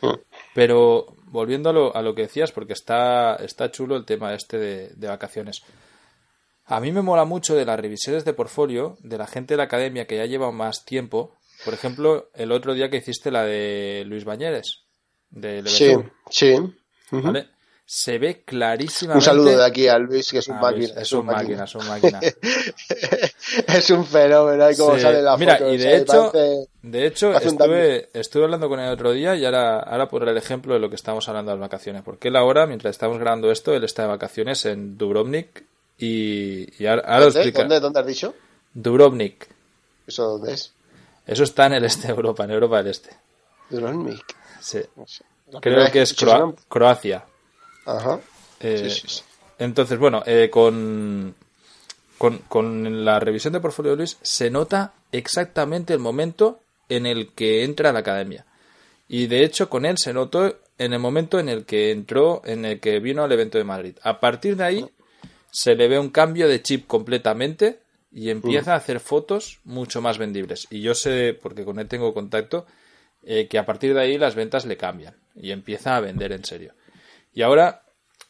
Mm. 0.00 0.14
Pero 0.54 1.06
volviendo 1.26 1.70
a 1.70 1.72
lo, 1.72 1.94
a 1.94 2.02
lo, 2.02 2.14
que 2.14 2.22
decías, 2.22 2.52
porque 2.52 2.72
está, 2.72 3.36
está 3.36 3.70
chulo 3.70 3.96
el 3.96 4.04
tema 4.04 4.34
este 4.34 4.58
de, 4.58 4.88
de, 4.94 5.08
vacaciones. 5.08 5.62
A 6.64 6.80
mí 6.80 6.92
me 6.92 7.02
mola 7.02 7.24
mucho 7.24 7.54
de 7.54 7.64
las 7.64 7.80
revisiones 7.80 8.24
de 8.24 8.34
portfolio 8.34 8.96
de 9.00 9.18
la 9.18 9.26
gente 9.26 9.54
de 9.54 9.58
la 9.58 9.64
academia 9.64 10.06
que 10.06 10.16
ya 10.16 10.26
lleva 10.26 10.52
más 10.52 10.84
tiempo. 10.84 11.34
Por 11.64 11.74
ejemplo, 11.74 12.30
el 12.34 12.52
otro 12.52 12.74
día 12.74 12.90
que 12.90 12.98
hiciste 12.98 13.30
la 13.30 13.44
de 13.44 14.04
Luis 14.06 14.24
Bañeres. 14.24 14.84
De 15.30 15.62
sí, 15.66 15.94
sí. 16.30 16.54
¿Vale? 17.10 17.48
Se 17.90 18.18
ve 18.18 18.42
clarísimamente. 18.44 19.16
Un 19.16 19.24
saludo 19.24 19.56
de 19.56 19.64
aquí 19.64 19.88
a 19.88 19.98
Luis, 19.98 20.30
que 20.30 20.40
es 20.40 20.48
un 20.48 20.60
máquina. 20.60 21.00
Es, 21.00 21.10
un 21.10 21.24
máquina, 21.24 21.64
es 21.64 21.74
un 21.74 21.88
máquina. 21.88 22.20
es 23.66 23.90
un 23.90 24.04
fenómeno, 24.04 24.62
ahí 24.62 24.76
como 24.76 24.98
sale 24.98 25.22
la 25.22 25.38
Mira, 25.38 25.58
y 25.72 25.78
de 25.78 25.96
hecho, 25.96 26.30
de 26.82 27.06
hecho 27.06 27.32
estuve, 27.32 28.10
estuve 28.12 28.44
hablando 28.44 28.68
con 28.68 28.78
él 28.78 28.92
otro 28.92 29.12
día 29.12 29.36
y 29.36 29.46
ahora, 29.46 29.80
ahora 29.80 30.06
por 30.06 30.28
el 30.28 30.36
ejemplo 30.36 30.74
de 30.74 30.80
lo 30.80 30.90
que 30.90 30.96
estamos 30.96 31.26
hablando 31.30 31.50
de 31.50 31.56
las 31.56 31.62
vacaciones. 31.62 32.02
Porque 32.02 32.28
él 32.28 32.36
ahora, 32.36 32.66
mientras 32.66 32.90
estamos 32.90 33.18
grabando 33.18 33.50
esto, 33.50 33.74
él 33.74 33.84
está 33.84 34.02
de 34.02 34.08
vacaciones 34.08 34.66
en 34.66 34.98
Dubrovnik 34.98 35.64
y, 35.96 36.82
y 36.82 36.86
ahora, 36.86 37.20
¿Dónde? 37.20 37.52
¿Dónde, 37.52 37.80
¿Dónde 37.80 38.00
has 38.00 38.06
dicho? 38.06 38.34
Dubrovnik. 38.74 39.48
¿Eso 40.06 40.24
dónde 40.24 40.52
es? 40.52 40.74
Eso 41.26 41.42
está 41.42 41.64
en 41.68 41.72
el 41.72 41.84
este 41.86 42.08
de 42.08 42.12
Europa, 42.12 42.44
en 42.44 42.50
Europa 42.50 42.82
del 42.82 42.88
Este. 42.88 43.16
Dubrovnik. 43.70 44.36
Sí. 44.60 44.80
Creo 45.62 45.90
que 45.90 46.02
es 46.02 46.14
Croacia. 46.68 47.24
Ajá. 47.88 48.20
Eh, 48.60 48.92
entonces, 49.58 49.98
bueno, 49.98 50.22
eh, 50.26 50.50
con, 50.50 51.34
con, 52.18 53.04
la 53.04 53.18
revisión 53.18 53.54
de 53.54 53.60
portfolio 53.60 53.92
de 53.92 53.96
Luis 53.96 54.18
se 54.20 54.50
nota 54.50 54.92
exactamente 55.10 55.94
el 55.94 55.98
momento 55.98 56.60
en 56.88 57.06
el 57.06 57.32
que 57.32 57.64
entra 57.64 57.90
a 57.90 57.92
la 57.92 58.00
academia. 58.00 58.44
Y 59.08 59.26
de 59.26 59.42
hecho, 59.42 59.70
con 59.70 59.86
él 59.86 59.96
se 59.96 60.12
notó 60.12 60.58
en 60.76 60.92
el 60.92 60.98
momento 60.98 61.40
en 61.40 61.48
el 61.48 61.64
que 61.64 61.90
entró, 61.90 62.42
en 62.44 62.66
el 62.66 62.78
que 62.78 63.00
vino 63.00 63.24
al 63.24 63.32
evento 63.32 63.56
de 63.56 63.64
Madrid. 63.64 63.96
A 64.02 64.20
partir 64.20 64.56
de 64.56 64.64
ahí, 64.64 64.86
se 65.50 65.74
le 65.74 65.88
ve 65.88 65.98
un 65.98 66.10
cambio 66.10 66.46
de 66.46 66.60
chip 66.60 66.86
completamente 66.86 67.80
y 68.12 68.28
empieza 68.28 68.74
a 68.74 68.76
hacer 68.76 69.00
fotos 69.00 69.60
mucho 69.64 70.02
más 70.02 70.18
vendibles. 70.18 70.66
Y 70.70 70.82
yo 70.82 70.94
sé, 70.94 71.38
porque 71.40 71.64
con 71.64 71.78
él 71.78 71.88
tengo 71.88 72.12
contacto, 72.12 72.66
eh, 73.22 73.48
que 73.48 73.58
a 73.58 73.64
partir 73.64 73.94
de 73.94 74.00
ahí 74.02 74.18
las 74.18 74.34
ventas 74.34 74.66
le 74.66 74.76
cambian 74.76 75.14
y 75.34 75.52
empieza 75.52 75.96
a 75.96 76.00
vender 76.00 76.32
en 76.32 76.44
serio. 76.44 76.74
Y 77.38 77.42
ahora, 77.42 77.82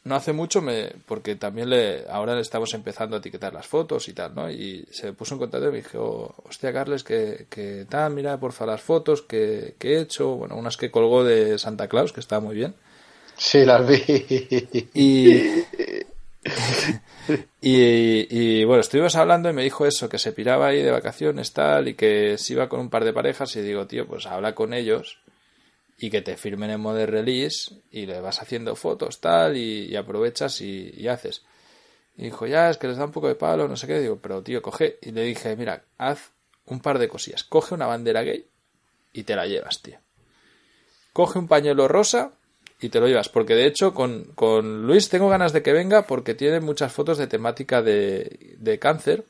no 0.04 0.16
hace 0.16 0.34
mucho, 0.34 0.60
me, 0.60 0.92
porque 1.06 1.34
también 1.34 1.70
le, 1.70 2.04
ahora 2.10 2.34
le 2.34 2.42
estamos 2.42 2.74
empezando 2.74 3.16
a 3.16 3.20
etiquetar 3.20 3.54
las 3.54 3.66
fotos 3.66 4.06
y 4.06 4.12
tal, 4.12 4.34
¿no? 4.34 4.50
Y 4.50 4.86
se 4.90 5.14
puso 5.14 5.34
en 5.34 5.38
contacto 5.38 5.68
y 5.68 5.70
me 5.70 5.78
dijo, 5.78 6.34
hostia, 6.46 6.74
Carles, 6.74 7.04
que, 7.04 7.46
que 7.48 7.86
tal, 7.88 8.12
mira, 8.12 8.38
porfa, 8.38 8.66
las 8.66 8.82
fotos 8.82 9.22
que, 9.22 9.76
que 9.78 9.94
he 9.94 10.00
hecho, 10.02 10.36
bueno, 10.36 10.56
unas 10.56 10.76
que 10.76 10.90
colgó 10.90 11.24
de 11.24 11.58
Santa 11.58 11.88
Claus, 11.88 12.12
que 12.12 12.20
está 12.20 12.38
muy 12.38 12.54
bien. 12.54 12.74
Sí, 13.38 13.64
las 13.64 13.88
vi. 13.88 14.04
Y, 17.60 18.60
y, 18.60 18.64
bueno, 18.64 18.80
estuvimos 18.80 19.16
hablando 19.16 19.50
y 19.50 19.52
me 19.52 19.64
dijo 19.64 19.84
eso, 19.84 20.08
que 20.08 20.18
se 20.18 20.32
piraba 20.32 20.68
ahí 20.68 20.82
de 20.82 20.90
vacaciones 20.90 21.52
tal 21.52 21.88
y 21.88 21.94
que 21.94 22.38
se 22.38 22.54
iba 22.54 22.68
con 22.68 22.80
un 22.80 22.88
par 22.88 23.04
de 23.04 23.12
parejas 23.12 23.54
y 23.56 23.60
digo, 23.60 23.86
tío, 23.86 24.06
pues 24.06 24.26
habla 24.26 24.54
con 24.54 24.72
ellos 24.72 25.18
y 25.98 26.10
que 26.10 26.22
te 26.22 26.36
firmen 26.36 26.70
en 26.70 26.82
de 26.82 27.06
release 27.06 27.74
y 27.90 28.06
le 28.06 28.20
vas 28.20 28.40
haciendo 28.40 28.76
fotos 28.76 29.20
tal 29.20 29.56
y, 29.56 29.96
aprovechas 29.96 30.60
y, 30.60 31.08
haces. 31.08 31.42
Y 32.16 32.24
dijo, 32.24 32.46
ya, 32.46 32.70
es 32.70 32.78
que 32.78 32.86
les 32.86 32.96
da 32.96 33.04
un 33.04 33.12
poco 33.12 33.26
de 33.28 33.34
palo, 33.34 33.66
no 33.66 33.76
sé 33.76 33.88
qué. 33.88 34.00
Digo, 34.00 34.18
pero 34.22 34.42
tío, 34.42 34.62
coge. 34.62 34.98
Y 35.02 35.10
le 35.10 35.22
dije, 35.22 35.56
mira, 35.56 35.84
haz 35.98 36.30
un 36.66 36.80
par 36.80 36.98
de 36.98 37.08
cosillas. 37.08 37.42
Coge 37.42 37.74
una 37.74 37.86
bandera 37.86 38.22
gay 38.22 38.46
y 39.12 39.24
te 39.24 39.34
la 39.34 39.46
llevas, 39.46 39.82
tío. 39.82 39.98
Coge 41.12 41.38
un 41.38 41.48
pañuelo 41.48 41.88
rosa 41.88 42.32
y 42.80 42.90
te 42.90 43.00
lo 43.00 43.08
llevas. 43.08 43.28
Porque 43.28 43.54
de 43.54 43.66
hecho, 43.66 43.92
con, 43.92 44.24
con 44.34 44.86
Luis 44.86 45.08
tengo 45.08 45.28
ganas 45.28 45.52
de 45.52 45.62
que 45.62 45.72
venga 45.72 46.02
porque 46.02 46.34
tiene 46.34 46.60
muchas 46.60 46.92
fotos 46.92 47.18
de 47.18 47.26
temática 47.26 47.82
de, 47.82 48.56
de 48.58 48.78
cáncer. 48.78 49.24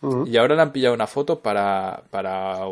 Y 0.00 0.36
ahora 0.36 0.54
le 0.54 0.62
han 0.62 0.72
pillado 0.72 0.94
una 0.94 1.08
foto 1.08 1.40
para, 1.40 2.04
para 2.10 2.66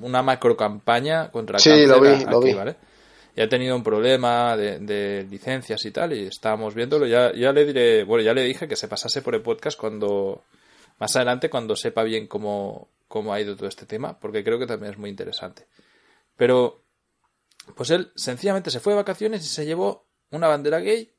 una 0.00 0.22
macro 0.22 0.56
campaña 0.56 1.30
contra 1.30 1.58
sí, 1.58 1.70
cáncer 1.70 1.88
lo 1.88 2.00
vi, 2.00 2.24
lo 2.26 2.40
vi. 2.40 2.52
¿vale? 2.52 2.76
y 3.36 3.42
ha 3.42 3.48
tenido 3.48 3.76
un 3.76 3.82
problema 3.82 4.56
de, 4.56 5.26
licencias 5.30 5.84
y 5.84 5.90
tal, 5.90 6.14
y 6.14 6.26
estábamos 6.26 6.74
viéndolo. 6.74 7.06
Ya, 7.06 7.34
ya 7.34 7.52
le 7.52 7.66
diré, 7.66 8.02
bueno, 8.02 8.24
ya 8.24 8.32
le 8.32 8.42
dije 8.42 8.66
que 8.66 8.76
se 8.76 8.88
pasase 8.88 9.20
por 9.20 9.34
el 9.34 9.42
podcast 9.42 9.78
cuando, 9.78 10.44
más 10.98 11.14
adelante, 11.16 11.50
cuando 11.50 11.76
sepa 11.76 12.02
bien 12.02 12.28
cómo, 12.28 12.88
cómo 13.08 13.34
ha 13.34 13.40
ido 13.40 13.54
todo 13.54 13.68
este 13.68 13.84
tema, 13.84 14.18
porque 14.18 14.42
creo 14.42 14.58
que 14.58 14.66
también 14.66 14.92
es 14.92 14.98
muy 14.98 15.10
interesante. 15.10 15.66
Pero, 16.34 16.82
pues 17.74 17.90
él 17.90 18.10
sencillamente 18.14 18.70
se 18.70 18.80
fue 18.80 18.94
de 18.94 19.00
vacaciones 19.00 19.44
y 19.44 19.48
se 19.48 19.66
llevó 19.66 20.06
una 20.30 20.48
bandera 20.48 20.80
gay, 20.80 21.12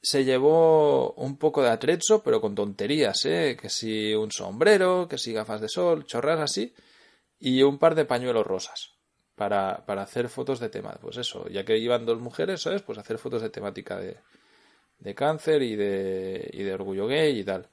se 0.00 0.24
llevó 0.24 1.12
un 1.12 1.36
poco 1.36 1.62
de 1.62 1.70
atrecho, 1.70 2.22
pero 2.22 2.40
con 2.40 2.54
tonterías, 2.54 3.24
¿eh? 3.26 3.56
Que 3.60 3.68
si 3.68 4.14
un 4.14 4.30
sombrero, 4.30 5.08
que 5.08 5.18
si 5.18 5.32
gafas 5.32 5.60
de 5.60 5.68
sol, 5.68 6.06
chorras 6.06 6.40
así, 6.40 6.74
y 7.38 7.62
un 7.62 7.78
par 7.78 7.94
de 7.94 8.04
pañuelos 8.04 8.46
rosas 8.46 8.92
para, 9.34 9.84
para 9.86 10.02
hacer 10.02 10.28
fotos 10.28 10.60
de 10.60 10.68
tema. 10.68 10.96
Pues 11.00 11.16
eso, 11.16 11.48
ya 11.48 11.64
que 11.64 11.78
iban 11.78 12.06
dos 12.06 12.20
mujeres, 12.20 12.62
¿sabes? 12.62 12.82
Pues 12.82 12.98
hacer 12.98 13.18
fotos 13.18 13.42
de 13.42 13.50
temática 13.50 13.96
de, 13.96 14.16
de 14.98 15.14
cáncer 15.14 15.62
y 15.62 15.76
de, 15.76 16.50
y 16.52 16.62
de 16.62 16.74
orgullo 16.74 17.06
gay 17.06 17.40
y 17.40 17.44
tal. 17.44 17.66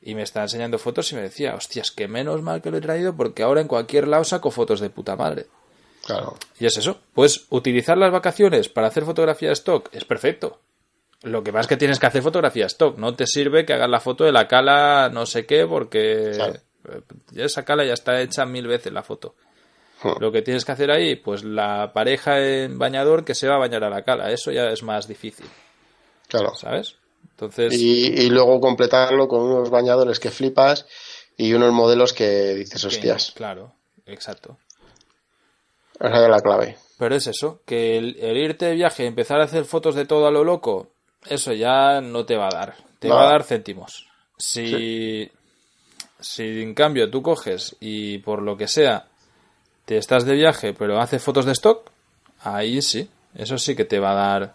Y 0.00 0.14
me 0.14 0.22
estaba 0.22 0.44
enseñando 0.44 0.78
fotos 0.78 1.10
y 1.12 1.14
me 1.14 1.22
decía, 1.22 1.54
hostias, 1.54 1.90
que 1.90 2.06
menos 2.06 2.42
mal 2.42 2.60
que 2.60 2.70
lo 2.70 2.76
he 2.76 2.82
traído 2.82 3.16
porque 3.16 3.42
ahora 3.42 3.60
en 3.60 3.68
cualquier 3.68 4.06
lado 4.08 4.24
saco 4.24 4.50
fotos 4.50 4.80
de 4.80 4.90
puta 4.90 5.16
madre. 5.16 5.46
Claro. 6.04 6.36
Y 6.60 6.66
es 6.66 6.76
eso. 6.76 7.00
Pues 7.14 7.46
utilizar 7.50 7.96
las 7.98 8.12
vacaciones 8.12 8.68
para 8.68 8.88
hacer 8.88 9.04
fotografía 9.04 9.48
de 9.48 9.54
stock 9.54 9.88
es 9.92 10.04
perfecto. 10.04 10.60
Lo 11.22 11.42
que 11.42 11.52
pasa 11.52 11.62
es 11.62 11.66
que 11.68 11.76
tienes 11.76 11.98
que 11.98 12.06
hacer 12.06 12.22
fotografía 12.22 12.66
stock. 12.66 12.98
No 12.98 13.14
te 13.14 13.26
sirve 13.26 13.64
que 13.64 13.72
hagas 13.72 13.90
la 13.90 14.00
foto 14.00 14.24
de 14.24 14.32
la 14.32 14.46
cala 14.46 15.08
no 15.12 15.26
sé 15.26 15.46
qué 15.46 15.66
porque 15.66 16.32
esa 17.34 17.64
cala 17.64 17.84
ya 17.84 17.94
está 17.94 18.20
hecha 18.20 18.44
mil 18.44 18.66
veces 18.66 18.92
la 18.92 19.02
foto. 19.02 19.34
Lo 20.20 20.30
que 20.30 20.42
tienes 20.42 20.64
que 20.64 20.72
hacer 20.72 20.90
ahí, 20.90 21.16
pues 21.16 21.42
la 21.42 21.92
pareja 21.92 22.38
en 22.38 22.78
bañador 22.78 23.24
que 23.24 23.34
se 23.34 23.48
va 23.48 23.56
a 23.56 23.58
bañar 23.58 23.82
a 23.82 23.90
la 23.90 24.02
cala, 24.02 24.30
eso 24.30 24.52
ya 24.52 24.66
es 24.66 24.82
más 24.82 25.08
difícil. 25.08 25.46
Claro. 26.28 26.54
¿Sabes? 26.54 26.96
Entonces... 27.30 27.72
Y, 27.74 28.28
luego 28.28 28.60
completarlo 28.60 29.26
con 29.26 29.42
unos 29.42 29.70
bañadores 29.70 30.20
que 30.20 30.30
flipas 30.30 30.86
y 31.36 31.54
unos 31.54 31.72
modelos 31.72 32.12
que 32.12 32.54
dices, 32.54 32.84
hostias. 32.84 33.32
claro, 33.34 33.72
exacto. 34.04 34.58
Esa 35.98 36.24
es 36.24 36.30
la 36.30 36.40
clave. 36.40 36.76
Pero 36.98 37.14
es 37.14 37.26
eso, 37.26 37.60
que 37.64 37.98
el, 37.98 38.16
irte 38.36 38.66
de 38.66 38.74
viaje 38.74 39.04
y 39.04 39.06
empezar 39.06 39.40
a 39.40 39.44
hacer 39.44 39.64
fotos 39.64 39.94
de 39.94 40.06
todo 40.06 40.26
a 40.26 40.30
lo 40.30 40.44
loco, 40.44 40.92
eso 41.28 41.52
ya 41.52 42.00
no 42.00 42.24
te 42.24 42.36
va 42.36 42.48
a 42.48 42.54
dar. 42.54 42.74
Te 42.98 43.08
va 43.08 43.28
a 43.28 43.32
dar 43.32 43.44
céntimos. 43.44 44.06
Si, 44.38 45.30
si 46.20 46.62
en 46.62 46.74
cambio 46.74 47.10
tú 47.10 47.22
coges 47.22 47.76
y 47.80 48.18
por 48.18 48.42
lo 48.42 48.56
que 48.56 48.68
sea 48.68 49.06
te 49.84 49.96
estás 49.96 50.26
de 50.26 50.34
viaje 50.34 50.74
pero 50.74 51.00
haces 51.00 51.22
fotos 51.22 51.46
de 51.46 51.52
stock, 51.52 51.90
ahí 52.40 52.82
sí, 52.82 53.08
eso 53.34 53.56
sí 53.56 53.74
que 53.74 53.84
te 53.84 53.98
va 53.98 54.10
a 54.10 54.14
dar 54.14 54.54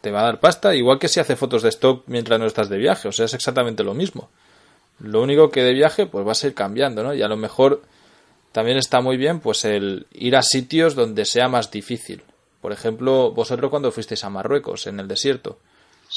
te 0.00 0.10
va 0.10 0.20
a 0.20 0.24
dar 0.24 0.38
pasta, 0.38 0.74
igual 0.74 0.98
que 0.98 1.08
si 1.08 1.18
hace 1.18 1.34
fotos 1.34 1.62
de 1.62 1.70
stock 1.70 2.04
mientras 2.06 2.38
no 2.38 2.46
estás 2.46 2.68
de 2.68 2.76
viaje, 2.76 3.08
o 3.08 3.12
sea, 3.12 3.24
es 3.24 3.32
exactamente 3.32 3.82
lo 3.82 3.94
mismo. 3.94 4.28
Lo 5.00 5.22
único 5.22 5.50
que 5.50 5.62
de 5.62 5.72
viaje 5.72 6.06
pues 6.06 6.26
va 6.26 6.32
a 6.32 6.36
ser 6.36 6.52
cambiando, 6.52 7.02
¿no? 7.02 7.14
Y 7.14 7.22
a 7.22 7.28
lo 7.28 7.38
mejor 7.38 7.82
también 8.52 8.76
está 8.76 9.00
muy 9.00 9.16
bien 9.16 9.40
pues 9.40 9.64
el 9.64 10.06
ir 10.12 10.36
a 10.36 10.42
sitios 10.42 10.94
donde 10.94 11.24
sea 11.24 11.48
más 11.48 11.70
difícil. 11.70 12.22
Por 12.60 12.72
ejemplo, 12.72 13.32
vosotros 13.32 13.70
cuando 13.70 13.90
fuisteis 13.90 14.24
a 14.24 14.30
Marruecos, 14.30 14.86
en 14.86 15.00
el 15.00 15.08
desierto. 15.08 15.58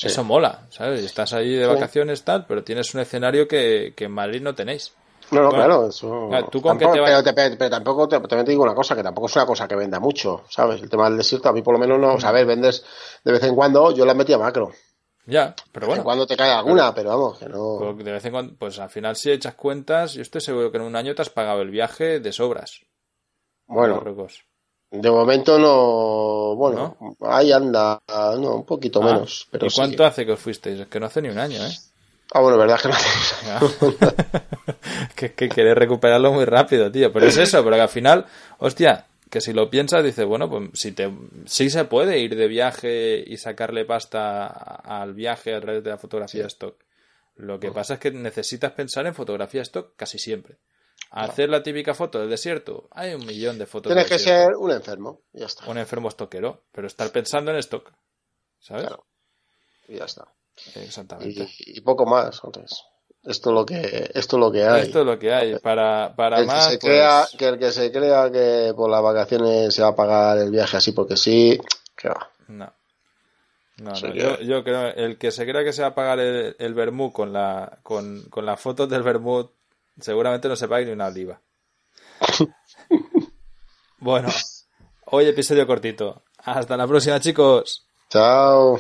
Eso 0.04 0.24
mola, 0.24 0.68
¿sabes? 0.70 1.04
Estás 1.04 1.34
ahí 1.34 1.56
de 1.56 1.66
vacaciones 1.66 2.24
tal, 2.24 2.46
pero 2.46 2.64
tienes 2.64 2.94
un 2.94 3.02
escenario 3.02 3.48
que, 3.48 3.94
que 3.96 4.06
en 4.06 4.12
Madrid 4.12 4.42
no 4.42 4.54
tenéis. 4.54 4.94
No, 5.32 5.42
no, 5.42 5.50
claro, 5.50 5.88
eso. 5.90 6.30
pero, 6.30 7.70
tampoco 7.70 8.08
te, 8.08 8.20
también 8.20 8.46
te 8.46 8.52
digo 8.52 8.64
una 8.64 8.76
cosa, 8.76 8.96
que 8.96 9.04
tampoco 9.04 9.28
es 9.28 9.36
una 9.36 9.46
cosa 9.46 9.68
que 9.68 9.76
venda 9.76 10.00
mucho, 10.00 10.44
¿sabes? 10.50 10.82
El 10.82 10.90
tema 10.90 11.10
del 11.10 11.18
desierto, 11.18 11.50
a 11.50 11.54
mí 11.54 11.62
por 11.62 11.74
lo 11.74 11.80
menos 11.80 12.00
no, 12.00 12.14
o 12.14 12.20
sea, 12.20 12.30
a 12.30 12.34
ver, 12.34 12.46
vendes 12.46 12.86
de 13.24 13.32
vez 13.34 13.44
en 13.44 13.56
cuando, 13.56 13.92
yo 13.92 14.06
la 14.06 14.14
metí 14.14 14.32
a 14.32 14.38
macro. 14.38 14.72
Ya, 15.26 15.54
pero 15.74 15.88
bueno. 15.88 16.06
cuando 16.06 16.26
te 16.26 16.38
cae 16.38 16.52
alguna, 16.52 16.96
pero, 16.96 17.10
vamos, 17.10 17.38
que 17.38 17.50
no. 17.50 17.78
Pues 17.80 18.06
de 18.06 18.12
vez 18.14 18.24
en 18.24 18.32
cuando, 18.32 18.56
pues 18.58 18.80
al 18.80 18.90
final 18.90 19.18
si 19.18 19.30
echas 19.30 19.56
cuentas, 19.56 20.14
yo 20.14 20.22
estoy 20.22 20.40
seguro 20.40 20.72
que 20.72 20.78
en 20.78 20.84
un 20.84 20.96
año 20.96 21.14
te 21.14 21.22
has 21.22 21.30
pagado 21.30 21.62
el 21.62 21.70
viaje 21.70 22.22
de 22.22 22.32
sobras. 22.32 22.86
Bueno. 23.66 24.02
De 24.90 25.12
momento 25.12 25.60
no, 25.60 26.56
bueno, 26.56 26.98
ahí 27.22 27.52
anda, 27.52 28.00
no, 28.08 28.56
un 28.56 28.66
poquito 28.66 29.02
ah, 29.02 29.06
menos. 29.06 29.48
Pero 29.52 29.68
¿Y 29.68 29.70
cuánto 29.70 30.06
hace 30.06 30.26
que 30.26 30.32
os 30.32 30.40
fuisteis? 30.40 30.80
Es 30.80 30.88
que 30.88 31.00
no 31.00 31.08
hace 31.08 31.22
ni 31.22 31.30
un 31.30 31.40
año, 31.40 31.66
¿eh? 31.66 31.72
Ah, 32.34 32.42
bueno, 32.42 32.58
verdad 32.58 32.80
que 32.82 32.90
no 32.90 32.96
que, 35.16 35.34
que 35.34 35.50
querés 35.50 35.76
recuperarlo 35.76 36.34
muy 36.34 36.46
rápido, 36.46 36.92
tío. 36.92 37.12
Pero 37.12 37.26
es 37.26 37.38
eso, 37.38 37.64
pero 37.64 37.76
que 37.76 37.82
al 37.82 37.90
final, 37.90 38.26
hostia, 38.60 39.06
que 39.30 39.42
si 39.42 39.54
lo 39.54 39.70
piensas, 39.70 40.04
dices, 40.04 40.26
bueno, 40.26 40.50
pues 40.50 40.70
si 40.74 40.92
te, 40.92 41.12
sí 41.46 41.70
se 41.70 41.86
puede 41.86 42.20
ir 42.20 42.36
de 42.36 42.48
viaje 42.48 43.24
y 43.26 43.38
sacarle 43.38 43.86
pasta 43.86 44.48
al 44.48 45.14
viaje 45.14 45.54
a 45.54 45.62
través 45.62 45.84
de 45.84 45.90
la 45.90 45.98
fotografía 45.98 46.48
stock. 46.48 46.76
Lo 47.36 47.60
que 47.60 47.72
pasa 47.72 47.96
es 47.96 48.00
que 48.00 48.12
necesitas 48.12 48.72
pensar 48.72 49.06
en 49.06 49.14
fotografía 49.14 49.62
stock 49.62 49.92
casi 49.96 50.18
siempre. 50.18 50.58
Hacer 51.12 51.50
la 51.50 51.64
típica 51.64 51.94
foto 51.94 52.20
del 52.20 52.30
desierto, 52.30 52.90
hay 52.92 53.14
un 53.14 53.26
millón 53.26 53.58
de 53.58 53.66
fotos. 53.66 53.92
Tienes 53.92 54.10
que 54.10 54.20
ser 54.20 54.56
un 54.58 54.72
enfermo, 54.72 55.22
ya 55.32 55.46
está. 55.46 55.70
Un 55.70 55.78
enfermo 55.78 56.10
estoquero, 56.10 56.66
pero 56.72 56.88
estar 56.88 57.10
pensando 57.12 57.52
en 57.52 57.58
stock, 57.58 57.92
¿sabes? 58.60 58.88
Claro. 58.88 59.06
Y 59.88 59.98
ya 59.98 60.06
está. 60.06 60.28
Exactamente. 60.76 61.50
Y, 61.60 61.82
poco 61.82 62.06
más, 62.06 62.42
entonces. 62.44 62.84
Esto 63.24 63.50
es 63.50 63.54
lo 63.54 63.66
que, 63.66 64.12
esto 64.14 64.38
lo 64.38 64.52
que 64.52 64.64
hay. 64.64 64.82
Esto 64.84 65.02
es 65.02 65.06
lo 65.06 65.18
que 65.20 65.34
hay. 65.34 65.60
Para, 65.60 66.14
para 66.16 66.44
más. 66.44 66.68
Que, 66.68 66.74
se 66.74 66.80
crea, 66.80 67.22
pues 67.22 67.38
que 67.38 67.48
el 67.48 67.60
que 67.60 67.72
se 67.72 67.92
crea 67.92 68.32
que 68.32 68.74
por 68.76 68.90
las 68.90 69.02
vacaciones 69.02 69.74
se 69.74 69.82
va 69.82 69.90
a 69.90 69.96
pagar 69.96 70.38
el 70.38 70.52
viaje 70.52 70.78
así 70.78 70.92
porque 70.92 71.18
sí, 71.18 71.60
que 71.96 72.10
va. 72.10 72.32
No. 72.48 72.74
No, 73.80 73.94
Yo, 73.94 74.40
yo, 74.40 74.64
creo, 74.64 74.88
el 74.88 75.20
que 75.20 75.32
se 75.32 75.46
crea 75.46 75.64
que 75.64 75.72
se 75.72 75.84
va 75.84 75.90
a 75.90 75.96
pagar 75.96 76.20
el, 76.20 76.56
el 76.58 77.12
con 77.14 77.32
la, 77.32 77.78
con, 77.84 78.24
con 78.24 78.44
las 78.44 78.60
fotos 78.60 78.90
del 78.90 79.04
vermut, 79.04 79.52
seguramente 80.00 80.48
no 80.48 80.56
se 80.56 80.68
pague 80.68 80.86
ni 80.86 80.92
una 80.92 81.08
oliva. 81.08 81.42
bueno, 84.00 84.30
hoy 85.06 85.26
episodio 85.26 85.68
cortito. 85.68 86.24
Hasta 86.40 86.78
la 86.78 86.88
próxima, 86.88 87.20
chicos. 87.20 87.88
Chao. 88.10 88.80